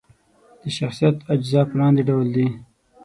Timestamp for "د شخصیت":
0.61-1.15